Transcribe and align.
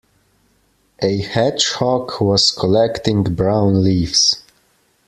A 1.03 1.21
hedgehog 1.21 2.19
was 2.21 2.51
collecting 2.51 3.21
brown 3.23 3.83
leaves. 3.83 4.41